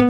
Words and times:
Oi, 0.00 0.06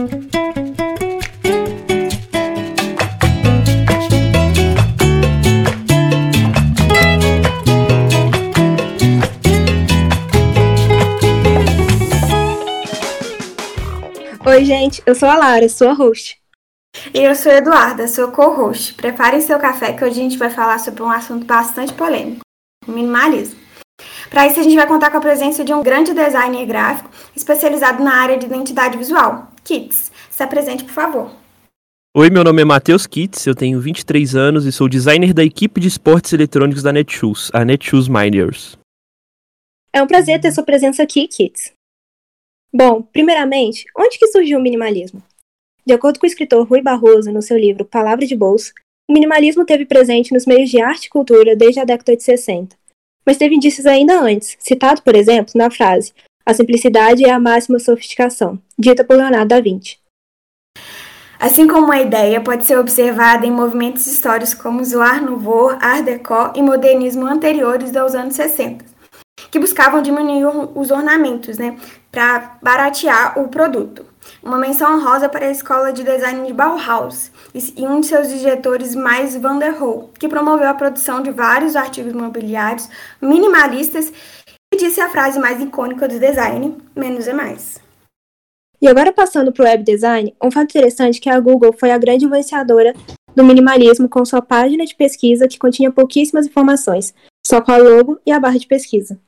gente, 14.63 15.03
eu 15.05 15.13
sou 15.13 15.27
a 15.27 15.35
Lara, 15.35 15.67
sua 15.67 15.91
host. 15.91 16.37
E 17.13 17.19
eu 17.19 17.35
sou 17.35 17.51
a 17.51 17.55
Eduarda, 17.55 18.07
sua 18.07 18.31
co-host. 18.31 18.93
Preparem 18.93 19.41
seu 19.41 19.59
café 19.59 19.91
que 19.91 20.05
hoje 20.05 20.21
a 20.21 20.23
gente 20.23 20.37
vai 20.37 20.49
falar 20.49 20.79
sobre 20.79 21.03
um 21.03 21.09
assunto 21.09 21.45
bastante 21.45 21.93
polêmico, 21.93 22.39
o 22.87 22.91
minimalismo. 22.93 23.60
Para 24.31 24.47
isso, 24.47 24.61
a 24.61 24.63
gente 24.63 24.77
vai 24.77 24.87
contar 24.87 25.11
com 25.11 25.17
a 25.17 25.21
presença 25.21 25.61
de 25.61 25.73
um 25.73 25.83
grande 25.83 26.13
designer 26.13 26.65
gráfico 26.65 27.11
especializado 27.35 28.01
na 28.01 28.15
área 28.15 28.37
de 28.37 28.45
identidade 28.45 28.97
visual, 28.97 29.51
Kits. 29.61 30.09
Se 30.29 30.41
apresente, 30.41 30.85
por 30.85 30.93
favor. 30.93 31.31
Oi, 32.15 32.29
meu 32.29 32.41
nome 32.41 32.61
é 32.61 32.65
Matheus 32.65 33.05
Kits, 33.05 33.45
eu 33.45 33.53
tenho 33.53 33.81
23 33.81 34.33
anos 34.33 34.65
e 34.65 34.71
sou 34.71 34.87
designer 34.87 35.33
da 35.33 35.43
equipe 35.43 35.81
de 35.81 35.89
esportes 35.89 36.31
eletrônicos 36.31 36.81
da 36.81 36.93
Netshoes, 36.93 37.51
a 37.53 37.65
Netshoes 37.65 38.07
Miners. 38.07 38.77
É 39.91 40.01
um 40.01 40.07
prazer 40.07 40.39
ter 40.39 40.53
sua 40.53 40.63
presença 40.63 41.03
aqui, 41.03 41.27
Kits. 41.27 41.73
Bom, 42.73 43.01
primeiramente, 43.01 43.83
onde 43.97 44.17
que 44.17 44.27
surgiu 44.27 44.59
o 44.59 44.61
minimalismo? 44.61 45.21
De 45.85 45.93
acordo 45.93 46.21
com 46.21 46.25
o 46.25 46.29
escritor 46.29 46.65
Rui 46.65 46.81
Barroso, 46.81 47.33
no 47.33 47.41
seu 47.41 47.57
livro 47.57 47.83
Palavra 47.83 48.25
de 48.25 48.37
Bolso, 48.37 48.71
o 49.09 49.13
minimalismo 49.13 49.65
teve 49.65 49.85
presente 49.85 50.33
nos 50.33 50.45
meios 50.45 50.69
de 50.69 50.81
arte 50.81 51.07
e 51.07 51.09
cultura 51.09 51.53
desde 51.53 51.81
a 51.81 51.83
década 51.83 52.15
de 52.15 52.23
60. 52.23 52.79
Mas 53.25 53.37
teve 53.37 53.55
indícios 53.55 53.85
ainda 53.85 54.19
antes, 54.19 54.57
citado, 54.59 55.01
por 55.01 55.15
exemplo, 55.15 55.53
na 55.55 55.69
frase 55.69 56.13
A 56.45 56.53
simplicidade 56.53 57.23
é 57.23 57.31
a 57.31 57.39
máxima 57.39 57.79
sofisticação, 57.79 58.59
dita 58.77 59.03
por 59.03 59.15
Leonardo 59.15 59.49
da 59.49 59.61
Vinci. 59.61 59.99
Assim 61.39 61.67
como 61.67 61.91
a 61.91 61.99
ideia 61.99 62.39
pode 62.39 62.65
ser 62.65 62.77
observada 62.77 63.47
em 63.47 63.51
movimentos 63.51 64.05
históricos 64.05 64.53
como 64.53 64.83
o 64.83 65.01
Art 65.01 65.23
Nouveau, 65.23 65.69
Art 65.81 66.05
Deco 66.05 66.53
e 66.55 66.61
modernismo 66.61 67.25
anteriores 67.25 67.95
aos 67.95 68.13
anos 68.13 68.35
60, 68.35 68.85
que 69.49 69.57
buscavam 69.57 70.03
diminuir 70.03 70.45
os 70.75 70.91
ornamentos, 70.91 71.57
né, 71.57 71.77
para 72.11 72.57
baratear 72.61 73.39
o 73.39 73.47
produto. 73.47 74.10
Uma 74.43 74.57
menção 74.57 74.95
honrosa 74.95 75.29
para 75.29 75.45
a 75.45 75.51
escola 75.51 75.91
de 75.93 76.03
design 76.03 76.45
de 76.47 76.53
Bauhaus 76.53 77.31
e 77.53 77.87
um 77.87 77.99
de 77.99 78.07
seus 78.07 78.29
diretores 78.29 78.95
mais 78.95 79.35
Van 79.35 79.57
der 79.57 79.77
Rohe, 79.77 80.09
que 80.19 80.27
promoveu 80.27 80.67
a 80.67 80.73
produção 80.73 81.21
de 81.21 81.31
vários 81.31 81.75
artigos 81.75 82.13
mobiliários 82.13 82.89
minimalistas 83.21 84.11
e 84.73 84.77
disse 84.77 85.01
a 85.01 85.09
frase 85.09 85.39
mais 85.39 85.61
icônica 85.61 86.07
do 86.07 86.19
design: 86.19 86.77
menos 86.95 87.27
é 87.27 87.33
mais. 87.33 87.79
E 88.81 88.87
agora 88.87 89.11
passando 89.11 89.51
para 89.51 89.63
o 89.63 89.67
web 89.67 89.83
design, 89.83 90.35
um 90.41 90.49
fato 90.49 90.71
interessante 90.71 91.19
é 91.19 91.21
que 91.21 91.29
a 91.29 91.39
Google 91.39 91.71
foi 91.71 91.91
a 91.91 91.97
grande 91.99 92.25
influenciadora 92.25 92.95
do 93.35 93.43
minimalismo 93.43 94.09
com 94.09 94.25
sua 94.25 94.41
página 94.41 94.85
de 94.85 94.95
pesquisa 94.95 95.47
que 95.47 95.59
continha 95.59 95.91
pouquíssimas 95.91 96.47
informações, 96.47 97.13
só 97.45 97.61
com 97.61 97.71
a 97.71 97.77
logo 97.77 98.19
e 98.25 98.31
a 98.31 98.39
barra 98.39 98.57
de 98.57 98.67
pesquisa. 98.67 99.19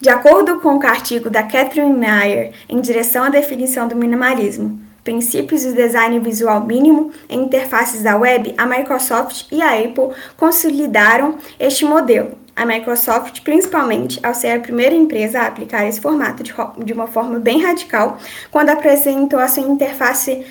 De 0.00 0.08
acordo 0.08 0.60
com 0.60 0.78
o 0.78 0.86
artigo 0.86 1.28
da 1.28 1.42
Catherine 1.42 1.92
Meyer 1.92 2.52
em 2.70 2.80
direção 2.80 3.24
à 3.24 3.28
definição 3.28 3.86
do 3.86 3.94
minimalismo, 3.94 4.80
princípios 5.04 5.62
do 5.62 5.74
design 5.74 6.18
visual 6.20 6.64
mínimo 6.64 7.12
em 7.28 7.42
interfaces 7.42 8.02
da 8.02 8.16
web, 8.16 8.54
a 8.56 8.64
Microsoft 8.64 9.44
e 9.52 9.60
a 9.60 9.78
Apple 9.78 10.08
consolidaram 10.38 11.36
este 11.58 11.84
modelo. 11.84 12.38
A 12.56 12.64
Microsoft, 12.64 13.42
principalmente, 13.42 14.18
ao 14.22 14.32
ser 14.32 14.52
a 14.52 14.60
primeira 14.60 14.94
empresa 14.94 15.40
a 15.40 15.46
aplicar 15.46 15.86
esse 15.86 16.00
formato 16.00 16.42
de, 16.42 16.54
de 16.82 16.92
uma 16.94 17.06
forma 17.06 17.38
bem 17.38 17.62
radical, 17.62 18.16
quando 18.50 18.70
apresentou 18.70 19.38
a 19.38 19.48
sua 19.48 19.64
interface 19.64 20.46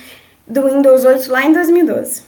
do 0.46 0.68
Windows 0.68 1.04
8 1.04 1.28
lá 1.28 1.44
em 1.44 1.52
2012. 1.52 2.22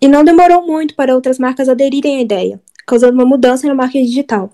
E 0.00 0.06
não 0.06 0.22
demorou 0.22 0.64
muito 0.64 0.94
para 0.94 1.12
outras 1.12 1.40
marcas 1.40 1.68
aderirem 1.68 2.18
à 2.18 2.20
ideia, 2.20 2.60
causando 2.86 3.14
uma 3.14 3.24
mudança 3.24 3.66
no 3.66 3.74
marketing 3.74 4.06
digital. 4.06 4.52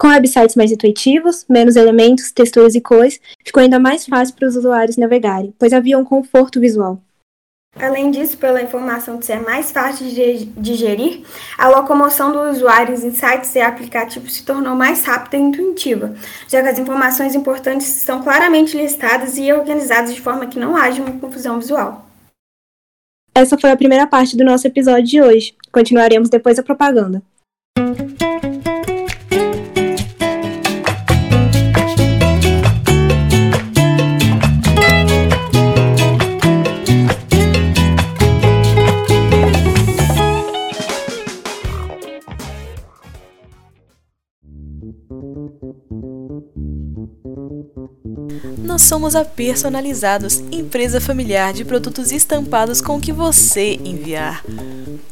Com 0.00 0.08
websites 0.08 0.54
mais 0.54 0.70
intuitivos, 0.70 1.44
menos 1.48 1.74
elementos, 1.74 2.30
texturas 2.30 2.76
e 2.76 2.80
cores, 2.80 3.20
ficou 3.44 3.60
ainda 3.60 3.80
mais 3.80 4.06
fácil 4.06 4.36
para 4.36 4.46
os 4.46 4.54
usuários 4.54 4.96
navegarem, 4.96 5.52
pois 5.58 5.72
havia 5.72 5.98
um 5.98 6.04
conforto 6.04 6.60
visual. 6.60 7.02
Além 7.74 8.10
disso, 8.10 8.38
pela 8.38 8.62
informação 8.62 9.18
de 9.18 9.26
ser 9.26 9.40
mais 9.40 9.72
fácil 9.72 10.06
de 10.06 10.46
digerir, 10.56 11.22
a 11.56 11.68
locomoção 11.68 12.32
dos 12.32 12.56
usuários 12.56 13.02
em 13.02 13.10
sites 13.10 13.54
e 13.56 13.60
aplicativos 13.60 14.34
se 14.34 14.44
tornou 14.44 14.76
mais 14.76 15.04
rápida 15.04 15.36
e 15.36 15.40
intuitiva, 15.40 16.14
já 16.48 16.62
que 16.62 16.68
as 16.68 16.78
informações 16.78 17.34
importantes 17.34 17.96
estão 17.96 18.22
claramente 18.22 18.76
listadas 18.76 19.36
e 19.36 19.52
organizadas 19.52 20.14
de 20.14 20.20
forma 20.20 20.46
que 20.46 20.60
não 20.60 20.76
haja 20.76 21.02
uma 21.02 21.18
confusão 21.18 21.58
visual. 21.58 22.06
Essa 23.34 23.58
foi 23.58 23.70
a 23.70 23.76
primeira 23.76 24.06
parte 24.06 24.36
do 24.36 24.44
nosso 24.44 24.66
episódio 24.66 25.04
de 25.04 25.20
hoje. 25.20 25.54
Continuaremos 25.72 26.28
depois 26.28 26.56
da 26.56 26.62
propaganda. 26.62 27.22
Somos 48.88 49.14
a 49.14 49.22
Personalizados, 49.22 50.42
empresa 50.50 50.98
familiar 50.98 51.52
de 51.52 51.62
produtos 51.62 52.10
estampados 52.10 52.80
com 52.80 52.96
o 52.96 53.00
que 53.00 53.12
você 53.12 53.78
enviar. 53.84 54.42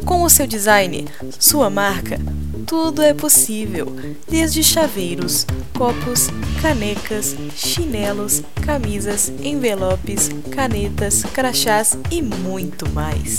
Com 0.03 0.23
o 0.23 0.31
seu 0.31 0.47
design, 0.47 1.07
sua 1.39 1.69
marca, 1.69 2.19
tudo 2.67 3.03
é 3.03 3.13
possível, 3.13 3.95
desde 4.27 4.63
chaveiros, 4.63 5.47
copos, 5.77 6.29
canecas, 6.63 7.37
chinelos, 7.55 8.43
camisas, 8.65 9.31
envelopes, 9.43 10.31
canetas, 10.51 11.23
crachás 11.25 11.99
e 12.11 12.23
muito 12.23 12.91
mais. 12.93 13.37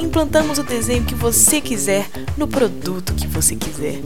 Implantamos 0.00 0.58
o 0.58 0.64
desenho 0.64 1.04
que 1.04 1.14
você 1.14 1.60
quiser 1.60 2.08
no 2.36 2.48
produto 2.48 3.14
que 3.14 3.26
você 3.26 3.54
quiser. 3.54 4.00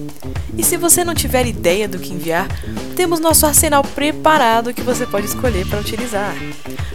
E 0.56 0.62
se 0.62 0.76
você 0.76 1.02
não 1.02 1.14
tiver 1.14 1.46
ideia 1.46 1.88
do 1.88 1.98
que 1.98 2.12
enviar, 2.12 2.46
temos 2.94 3.20
nosso 3.20 3.46
arsenal 3.46 3.82
preparado 3.82 4.74
que 4.74 4.82
você 4.82 5.06
pode 5.06 5.26
escolher 5.26 5.53
para 5.62 5.80
utilizar. 5.80 6.34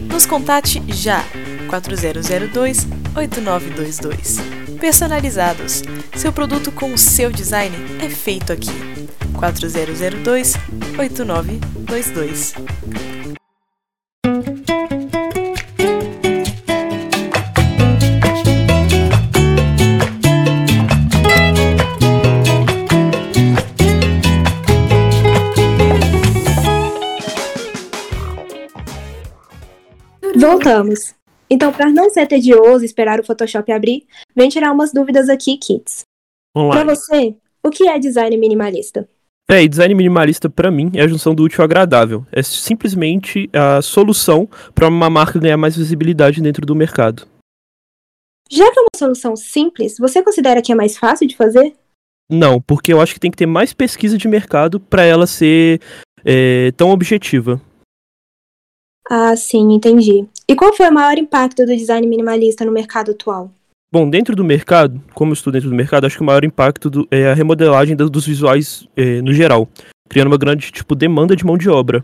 Nos 0.01 0.25
contate 0.25 0.81
já 0.87 1.23
4002 1.67 2.87
8922. 3.15 4.37
Personalizados. 4.79 5.83
Seu 6.15 6.33
produto 6.33 6.71
com 6.71 6.93
o 6.93 6.97
seu 6.97 7.31
design 7.31 7.75
é 8.03 8.09
feito 8.09 8.51
aqui. 8.51 8.71
4002 9.33 10.55
8922. 10.97 12.53
Voltamos. 30.59 31.15
Então, 31.49 31.71
para 31.71 31.89
não 31.89 32.09
ser 32.09 32.27
tedioso 32.27 32.83
esperar 32.83 33.19
o 33.19 33.23
Photoshop 33.23 33.71
abrir, 33.71 34.05
vem 34.35 34.49
tirar 34.49 34.73
umas 34.73 34.91
dúvidas 34.91 35.29
aqui, 35.29 35.57
Kits. 35.57 36.01
Para 36.53 36.83
você, 36.83 37.33
o 37.63 37.69
que 37.69 37.87
é 37.87 37.97
design 37.97 38.35
minimalista? 38.37 39.07
É, 39.49 39.63
e 39.63 39.69
design 39.69 39.95
minimalista 39.95 40.49
para 40.49 40.69
mim 40.69 40.91
é 40.93 41.01
a 41.01 41.07
junção 41.07 41.33
do 41.33 41.43
útil 41.43 41.61
ao 41.61 41.65
agradável. 41.65 42.25
É 42.31 42.43
simplesmente 42.43 43.49
a 43.53 43.81
solução 43.81 44.47
para 44.75 44.89
uma 44.89 45.09
marca 45.09 45.39
ganhar 45.39 45.57
mais 45.57 45.77
visibilidade 45.77 46.41
dentro 46.41 46.65
do 46.65 46.75
mercado. 46.75 47.25
Já 48.51 48.69
que 48.69 48.79
é 48.79 48.81
uma 48.81 48.97
solução 48.97 49.35
simples, 49.37 49.97
você 49.97 50.21
considera 50.21 50.61
que 50.61 50.73
é 50.73 50.75
mais 50.75 50.97
fácil 50.97 51.25
de 51.25 51.37
fazer? 51.37 51.73
Não, 52.29 52.61
porque 52.61 52.91
eu 52.91 52.99
acho 52.99 53.13
que 53.13 53.19
tem 53.19 53.31
que 53.31 53.37
ter 53.37 53.45
mais 53.45 53.73
pesquisa 53.73 54.17
de 54.17 54.27
mercado 54.27 54.79
para 54.79 55.03
ela 55.03 55.25
ser 55.25 55.79
é, 56.25 56.71
tão 56.73 56.89
objetiva. 56.89 57.61
Ah, 59.09 59.35
sim, 59.35 59.73
entendi. 59.73 60.27
E 60.49 60.55
qual 60.55 60.75
foi 60.75 60.89
o 60.89 60.91
maior 60.91 61.15
impacto 61.19 61.63
do 61.63 61.77
design 61.77 62.07
minimalista 62.07 62.65
no 62.65 62.71
mercado 62.71 63.11
atual? 63.11 63.51
Bom, 63.93 64.09
dentro 64.09 64.35
do 64.35 64.43
mercado, 64.43 64.99
como 65.13 65.29
eu 65.29 65.33
estou 65.33 65.53
dentro 65.53 65.69
do 65.69 65.75
mercado, 65.75 66.07
acho 66.07 66.15
que 66.15 66.23
o 66.23 66.25
maior 66.25 66.43
impacto 66.43 66.89
do, 66.89 67.07
é 67.11 67.27
a 67.27 67.35
remodelagem 67.35 67.95
dos 67.95 68.25
visuais 68.25 68.87
é, 68.97 69.21
no 69.21 69.31
geral, 69.31 69.69
criando 70.09 70.29
uma 70.29 70.39
grande 70.39 70.71
tipo 70.71 70.95
demanda 70.95 71.35
de 71.35 71.45
mão 71.45 71.55
de 71.55 71.69
obra. 71.69 72.03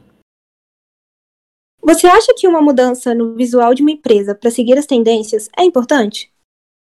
Você 1.81 2.05
acha 2.05 2.35
que 2.37 2.47
uma 2.47 2.61
mudança 2.61 3.15
no 3.15 3.33
visual 3.33 3.73
de 3.73 3.81
uma 3.81 3.89
empresa 3.89 4.35
para 4.35 4.51
seguir 4.51 4.77
as 4.77 4.85
tendências 4.85 5.49
é 5.57 5.63
importante? 5.63 6.31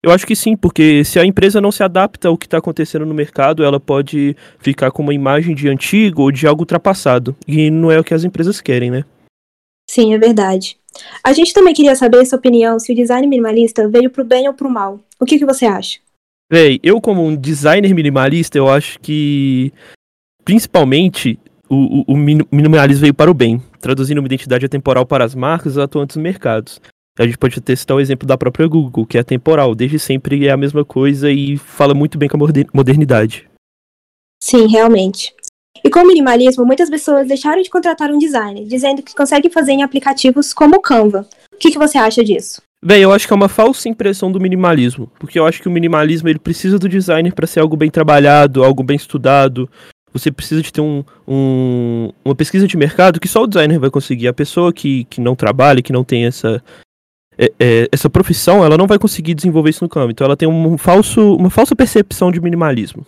Eu 0.04 0.12
acho 0.12 0.28
que 0.28 0.36
sim, 0.36 0.56
porque 0.56 1.04
se 1.04 1.20
a 1.20 1.26
empresa 1.26 1.60
não 1.60 1.72
se 1.72 1.82
adapta 1.82 2.28
ao 2.28 2.38
que 2.38 2.46
está 2.46 2.60
acontecendo 2.60 3.06
no 3.06 3.16
mercado, 3.16 3.64
ela 3.64 3.80
pode 3.80 4.36
ficar 4.60 4.92
com 4.92 5.02
uma 5.02 5.14
imagem 5.14 5.56
de 5.56 5.68
antigo 5.68 6.22
ou 6.22 6.32
de 6.32 6.46
algo 6.46 6.62
ultrapassado. 6.62 7.36
E 7.48 7.72
não 7.72 7.92
é 7.92 8.00
o 8.00 8.04
que 8.04 8.14
as 8.14 8.24
empresas 8.24 8.62
querem, 8.62 8.92
né? 8.92 9.06
Sim, 9.90 10.14
é 10.14 10.18
verdade. 10.20 10.78
A 11.24 11.34
gente 11.34 11.54
também 11.54 11.74
queria 11.74 11.96
saber 11.96 12.26
sua 12.26 12.38
opinião 12.38 12.80
se 12.80 12.92
o 12.92 12.96
design 12.96 13.28
minimalista 13.28 13.88
veio 13.88 14.10
pro 14.10 14.24
bem 14.24 14.48
ou 14.48 14.54
pro 14.54 14.70
mal. 14.70 15.00
O 15.20 15.26
que, 15.26 15.38
que 15.40 15.46
você 15.46 15.66
acha? 15.66 16.00
Véi, 16.52 16.80
eu 16.82 17.02
como 17.02 17.26
um 17.26 17.36
designer 17.36 17.94
minimalista, 17.94 18.58
eu 18.58 18.70
acho 18.70 19.00
que 19.00 19.74
principalmente 20.46 21.38
o, 21.70 22.04
o, 22.08 22.14
o 22.14 22.18
minimalismo 22.56 23.02
veio 23.02 23.14
para 23.14 23.30
o 23.30 23.34
bem, 23.34 23.62
traduzindo 23.82 24.20
uma 24.20 24.28
identidade 24.28 24.66
atemporal 24.66 25.06
para 25.06 25.26
as 25.26 25.36
marcas 25.36 25.78
atuantes 25.78 26.16
no 26.16 26.24
mercados. 26.24 26.80
A 27.20 27.26
gente 27.26 27.38
pode 27.38 27.58
até 27.58 27.76
citar 27.76 27.98
o 27.98 28.00
exemplo 28.00 28.28
da 28.28 28.38
própria 28.38 28.68
Google, 28.68 29.06
que 29.06 29.18
é 29.18 29.22
atemporal, 29.22 29.74
desde 29.74 29.98
sempre 29.98 30.48
é 30.48 30.52
a 30.52 30.58
mesma 30.58 30.86
coisa 30.86 31.32
e 31.32 31.58
fala 31.58 31.94
muito 31.94 32.18
bem 32.18 32.30
com 32.30 32.38
a 32.38 32.50
modernidade. 32.74 33.50
Sim, 34.42 34.68
realmente. 34.68 35.34
E 35.88 35.90
com 35.90 36.02
o 36.02 36.06
minimalismo, 36.06 36.66
muitas 36.66 36.90
pessoas 36.90 37.30
deixaram 37.30 37.62
de 37.62 37.70
contratar 37.70 38.12
um 38.12 38.18
designer, 38.18 38.66
dizendo 38.66 39.02
que 39.02 39.16
conseguem 39.16 39.50
fazer 39.50 39.72
em 39.72 39.84
aplicativos 39.84 40.54
como 40.54 40.76
o 40.76 40.82
Canva. 40.82 41.26
O 41.54 41.56
que, 41.56 41.72
que 41.72 41.78
você 41.78 41.98
acha 41.98 42.22
disso? 42.26 42.62
Bem, 42.84 43.02
eu 43.02 43.14
acho 43.14 43.26
que 43.26 43.32
é 43.32 43.36
uma 43.38 43.48
falsa 43.48 43.88
impressão 43.88 44.30
do 44.30 44.38
minimalismo, 44.38 45.10
porque 45.18 45.40
eu 45.40 45.46
acho 45.46 45.62
que 45.62 45.70
o 45.70 45.72
minimalismo 45.72 46.28
ele 46.28 46.40
precisa 46.40 46.78
do 46.78 46.90
designer 46.90 47.34
para 47.34 47.48
ser 47.48 47.62
algo 47.62 47.78
bem 47.78 47.90
trabalhado, 47.90 48.66
algo 48.66 48.84
bem 48.84 48.98
estudado. 48.98 49.70
Você 50.12 50.30
precisa 50.30 50.62
de 50.62 50.74
ter 50.74 50.82
um, 50.82 51.06
um, 51.26 52.10
uma 52.26 52.36
pesquisa 52.36 52.68
de 52.68 52.76
mercado 52.76 53.18
que 53.18 53.28
só 53.30 53.44
o 53.44 53.48
designer 53.48 53.80
vai 53.80 53.90
conseguir. 53.90 54.28
A 54.28 54.34
pessoa 54.34 54.74
que, 54.74 55.06
que 55.06 55.22
não 55.22 55.38
trabalha, 55.38 55.82
que 55.82 55.94
não 55.94 56.04
tem 56.04 56.26
essa, 56.26 56.62
é, 57.38 57.50
é, 57.58 57.88
essa 57.94 58.10
profissão, 58.10 58.62
ela 58.62 58.78
não 58.78 58.88
vai 58.88 59.00
conseguir 59.00 59.36
desenvolver 59.36 59.70
isso 59.70 59.86
no 59.86 59.90
campo. 59.90 60.12
Então 60.12 60.26
ela 60.26 60.36
tem 60.36 60.50
um 60.50 60.78
falso, 60.78 61.34
uma 61.38 61.50
falsa 61.50 61.74
percepção 61.78 62.30
de 62.30 62.42
minimalismo. 62.42 63.06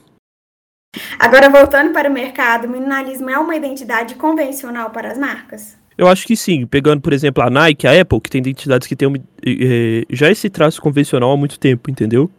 Agora, 1.20 1.50
voltando 1.50 1.94
para 1.94 2.10
o 2.10 2.14
mercado, 2.14 2.66
o 2.66 2.70
minimalismo 2.70 3.30
é 3.30 3.38
uma 3.38 3.56
identidade 3.56 4.16
convencional 4.16 4.90
para 4.90 5.12
as 5.12 5.18
marcas? 5.18 5.78
Eu 5.98 6.08
acho 6.08 6.26
que 6.26 6.36
sim. 6.36 6.66
Pegando, 6.66 7.02
por 7.02 7.14
exemplo, 7.14 7.44
a 7.44 7.50
Nike, 7.50 7.86
a 7.86 8.02
Apple, 8.02 8.22
que 8.22 8.30
tem 8.30 8.40
identidades 8.40 8.88
que 8.88 8.96
tem 8.96 9.14
é, 9.46 10.06
já 10.10 10.32
esse 10.32 10.50
traço 10.50 10.82
convencional 10.82 11.32
há 11.32 11.38
muito 11.38 11.60
tempo, 11.60 11.92
entendeu? 11.92 12.32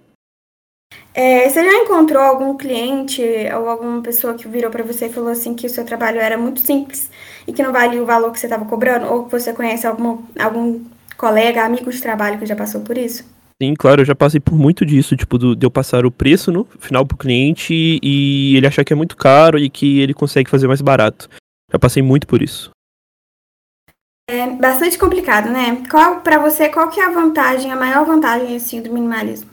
É, 1.15 1.49
você 1.49 1.63
já 1.65 1.73
encontrou 1.75 2.23
algum 2.23 2.57
cliente 2.57 3.23
ou 3.55 3.69
alguma 3.69 4.01
pessoa 4.03 4.35
que 4.35 4.49
virou 4.49 4.71
para 4.71 4.83
você 4.83 5.07
e 5.07 5.13
falou 5.13 5.31
assim 5.31 5.55
que 5.55 5.67
o 5.67 5.71
seu 5.71 5.85
trabalho 5.85 6.19
era 6.19 6.37
muito 6.37 6.61
simples 6.61 7.11
e 7.47 7.53
que 7.53 7.63
não 7.63 7.73
valia 7.73 8.03
o 8.03 8.07
valor 8.07 8.33
que 8.33 8.41
você 8.41 8.47
estava 8.47 8.65
cobrando? 8.65 9.07
Ou 9.07 9.25
que 9.27 9.31
você 9.31 9.53
conhece 9.53 9.87
algum 9.87 10.85
colega, 11.17 11.65
amigo 11.65 11.91
de 11.91 12.01
trabalho 12.01 12.39
que 12.39 12.47
já 12.47 12.57
passou 12.57 12.81
por 12.81 12.97
isso? 12.97 13.25
Sim, 13.63 13.75
claro, 13.75 14.01
eu 14.01 14.07
já 14.07 14.15
passei 14.15 14.41
por 14.41 14.55
muito 14.55 14.87
disso, 14.87 15.15
tipo, 15.15 15.37
do, 15.37 15.55
de 15.55 15.67
eu 15.67 15.71
passar 15.71 16.07
o 16.07 16.11
preço 16.11 16.51
no 16.51 16.65
final 16.79 17.05
pro 17.05 17.19
cliente 17.19 18.01
e 18.03 18.57
ele 18.57 18.67
achar 18.67 18.85
que 18.85 18.93
é 18.93 18.97
muito 18.97 19.15
caro 19.17 19.59
e 19.59 19.69
que 19.69 20.01
ele 20.01 20.15
consegue 20.15 20.49
fazer 20.49 20.67
mais 20.67 20.81
barato. 20.81 21.29
Já 21.71 21.79
passei 21.79 22.03
muito 22.03 22.27
por 22.27 22.41
isso. 22.41 22.71
É 24.31 24.47
bastante 24.49 24.97
complicado, 24.97 25.51
né? 25.51 25.83
Qual, 25.91 26.23
para 26.23 26.39
você, 26.39 26.71
qual 26.71 26.89
que 26.89 27.01
é 27.01 27.05
a 27.05 27.11
vantagem, 27.11 27.71
a 27.71 27.77
maior 27.77 28.07
vantagem, 28.07 28.57
assim, 28.57 28.81
do 28.81 28.93
minimalismo? 28.93 29.51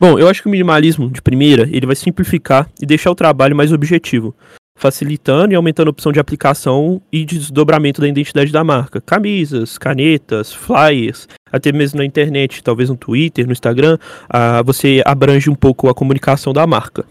Bom, 0.00 0.18
eu 0.18 0.28
acho 0.28 0.42
que 0.42 0.48
o 0.48 0.50
minimalismo, 0.50 1.08
de 1.08 1.22
primeira, 1.22 1.68
ele 1.70 1.86
vai 1.86 1.94
simplificar 1.94 2.68
e 2.82 2.86
deixar 2.86 3.12
o 3.12 3.14
trabalho 3.14 3.54
mais 3.54 3.70
objetivo 3.70 4.34
facilitando 4.76 5.52
e 5.52 5.56
aumentando 5.56 5.88
a 5.88 5.90
opção 5.90 6.12
de 6.12 6.18
aplicação 6.18 7.00
e 7.12 7.24
de 7.24 7.38
desdobramento 7.38 8.00
da 8.00 8.08
identidade 8.08 8.50
da 8.50 8.64
marca. 8.64 9.00
Camisas, 9.00 9.78
canetas, 9.78 10.52
flyers, 10.52 11.28
até 11.54 11.70
mesmo 11.70 11.98
na 11.98 12.04
internet, 12.04 12.62
talvez 12.64 12.90
no 12.90 12.96
Twitter, 12.96 13.46
no 13.46 13.52
Instagram, 13.52 13.96
ah, 14.28 14.60
você 14.62 15.00
abrange 15.06 15.48
um 15.48 15.54
pouco 15.54 15.88
a 15.88 15.94
comunicação 15.94 16.52
da 16.52 16.66
marca. 16.66 17.04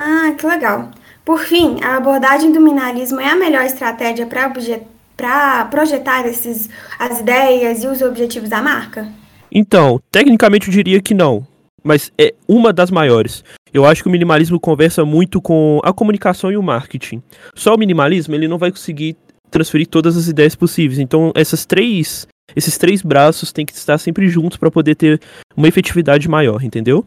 Ah, 0.00 0.32
que 0.38 0.46
legal. 0.46 0.90
Por 1.24 1.40
fim, 1.40 1.82
a 1.82 1.96
abordagem 1.96 2.52
do 2.52 2.60
minimalismo 2.60 3.20
é 3.20 3.28
a 3.28 3.36
melhor 3.36 3.64
estratégia 3.64 4.26
para 4.26 5.64
projetar 5.64 6.26
esses, 6.26 6.70
as 6.98 7.20
ideias 7.20 7.82
e 7.82 7.88
os 7.88 8.02
objetivos 8.02 8.48
da 8.48 8.62
marca? 8.62 9.08
Então, 9.50 10.00
tecnicamente 10.12 10.68
eu 10.68 10.72
diria 10.72 11.00
que 11.00 11.14
não, 11.14 11.46
mas 11.82 12.12
é 12.16 12.34
uma 12.46 12.72
das 12.72 12.90
maiores. 12.90 13.42
Eu 13.72 13.84
acho 13.84 14.02
que 14.02 14.08
o 14.08 14.12
minimalismo 14.12 14.60
conversa 14.60 15.04
muito 15.04 15.40
com 15.40 15.80
a 15.82 15.92
comunicação 15.92 16.52
e 16.52 16.56
o 16.56 16.62
marketing. 16.62 17.20
Só 17.54 17.74
o 17.74 17.78
minimalismo 17.78 18.34
ele 18.34 18.46
não 18.46 18.58
vai 18.58 18.70
conseguir 18.70 19.16
transferir 19.50 19.86
todas 19.86 20.16
as 20.16 20.26
ideias 20.26 20.56
possíveis. 20.56 20.98
Então 20.98 21.32
essas 21.34 21.64
três, 21.64 22.26
esses 22.54 22.76
três 22.78 23.02
braços 23.02 23.52
têm 23.52 23.64
que 23.64 23.72
estar 23.72 23.98
sempre 23.98 24.28
juntos 24.28 24.56
para 24.56 24.70
poder 24.70 24.94
ter 24.94 25.20
uma 25.56 25.68
efetividade 25.68 26.28
maior, 26.28 26.62
entendeu? 26.62 27.06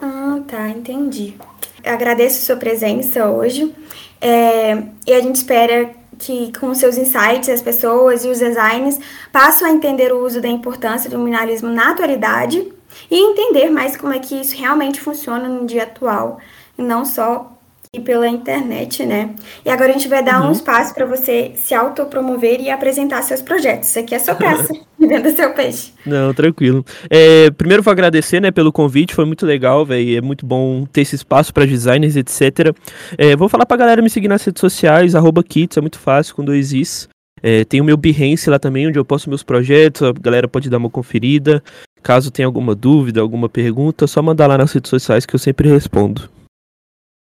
Ah, 0.00 0.40
tá, 0.46 0.68
entendi. 0.68 1.34
Eu 1.82 1.92
agradeço 1.92 2.44
sua 2.44 2.56
presença 2.56 3.28
hoje 3.28 3.74
é, 4.20 4.82
e 5.06 5.12
a 5.12 5.20
gente 5.20 5.36
espera 5.36 5.90
que 6.18 6.52
com 6.58 6.74
seus 6.74 6.96
insights 6.96 7.48
as 7.48 7.60
pessoas 7.60 8.24
e 8.24 8.28
os 8.28 8.38
designs 8.38 8.98
passem 9.32 9.66
a 9.66 9.70
entender 9.70 10.12
o 10.12 10.24
uso 10.24 10.40
da 10.40 10.48
importância 10.48 11.10
do 11.10 11.18
minimalismo 11.18 11.68
na 11.68 11.90
atualidade 11.90 12.72
e 13.10 13.16
entender 13.16 13.70
mais 13.70 13.96
como 13.96 14.12
é 14.12 14.18
que 14.18 14.40
isso 14.40 14.56
realmente 14.56 15.00
funciona 15.00 15.48
no 15.48 15.66
dia 15.66 15.82
atual, 15.82 16.38
e 16.78 16.82
não 16.82 17.04
só 17.04 17.53
ir 17.94 18.00
pela 18.00 18.28
internet, 18.28 19.04
né? 19.06 19.30
E 19.64 19.70
agora 19.70 19.90
a 19.90 19.92
gente 19.92 20.08
vai 20.08 20.22
dar 20.22 20.42
uhum. 20.42 20.48
um 20.48 20.52
espaço 20.52 20.94
para 20.94 21.06
você 21.06 21.52
se 21.56 21.74
autopromover 21.74 22.60
e 22.60 22.70
apresentar 22.70 23.22
seus 23.22 23.42
projetos. 23.42 23.90
Isso 23.90 23.98
aqui 23.98 24.14
é 24.14 24.18
sua 24.18 24.34
praça, 24.34 24.72
venda 24.98 25.30
seu 25.34 25.52
peixe. 25.52 25.92
Não, 26.04 26.32
tranquilo. 26.34 26.84
É, 27.08 27.50
primeiro 27.50 27.82
vou 27.82 27.92
agradecer, 27.92 28.40
né, 28.40 28.50
pelo 28.50 28.72
convite, 28.72 29.14
foi 29.14 29.24
muito 29.24 29.46
legal, 29.46 29.84
velho, 29.84 30.18
é 30.18 30.20
muito 30.20 30.44
bom 30.44 30.86
ter 30.86 31.02
esse 31.02 31.14
espaço 31.14 31.52
para 31.52 31.66
designers, 31.66 32.16
etc. 32.16 32.74
É, 33.16 33.36
vou 33.36 33.48
falar 33.48 33.66
pra 33.66 33.76
galera 33.76 34.02
me 34.02 34.10
seguir 34.10 34.28
nas 34.28 34.44
redes 34.44 34.60
sociais, 34.60 35.14
arroba 35.14 35.42
kits, 35.42 35.76
é 35.76 35.80
muito 35.80 35.98
fácil, 35.98 36.34
com 36.34 36.44
dois 36.44 36.72
is. 36.72 37.08
É, 37.42 37.62
tem 37.62 37.78
o 37.80 37.84
meu 37.84 37.98
Behance 37.98 38.48
lá 38.48 38.58
também, 38.58 38.88
onde 38.88 38.98
eu 38.98 39.04
posto 39.04 39.28
meus 39.28 39.42
projetos, 39.42 40.02
a 40.02 40.12
galera 40.12 40.48
pode 40.48 40.70
dar 40.70 40.78
uma 40.78 40.88
conferida. 40.88 41.62
Caso 42.02 42.30
tenha 42.30 42.46
alguma 42.46 42.74
dúvida, 42.74 43.20
alguma 43.20 43.48
pergunta, 43.50 44.04
é 44.04 44.08
só 44.08 44.22
mandar 44.22 44.46
lá 44.46 44.56
nas 44.56 44.72
redes 44.72 44.88
sociais 44.88 45.26
que 45.26 45.34
eu 45.34 45.38
sempre 45.38 45.68
respondo. 45.68 46.33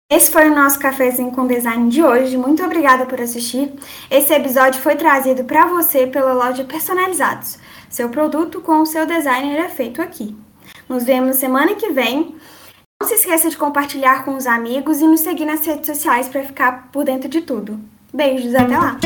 Esse 0.09 0.31
foi 0.31 0.49
o 0.49 0.55
nosso 0.55 0.79
cafezinho 0.79 1.31
com 1.31 1.45
design 1.45 1.89
de 1.89 2.01
hoje. 2.01 2.37
Muito 2.37 2.63
obrigada 2.63 3.05
por 3.05 3.19
assistir. 3.19 3.73
Esse 4.09 4.33
episódio 4.33 4.81
foi 4.81 4.95
trazido 4.95 5.43
para 5.43 5.65
você 5.65 6.07
pela 6.07 6.31
loja 6.31 6.63
Personalizados. 6.63 7.59
Seu 7.89 8.07
produto 8.07 8.61
com 8.61 8.79
o 8.79 8.85
seu 8.85 9.05
designer 9.05 9.59
é 9.59 9.67
feito 9.67 10.01
aqui. 10.01 10.33
Nos 10.87 11.03
vemos 11.03 11.35
semana 11.35 11.75
que 11.75 11.91
vem. 11.91 12.37
Não 13.01 13.07
se 13.07 13.15
esqueça 13.15 13.49
de 13.49 13.57
compartilhar 13.57 14.23
com 14.23 14.37
os 14.37 14.47
amigos 14.47 15.01
e 15.01 15.05
nos 15.05 15.19
seguir 15.19 15.45
nas 15.45 15.65
redes 15.65 15.87
sociais 15.87 16.29
para 16.29 16.43
ficar 16.43 16.89
por 16.89 17.03
dentro 17.03 17.27
de 17.27 17.41
tudo. 17.41 17.77
Beijos, 18.13 18.55
até 18.55 18.77
lá! 18.77 18.97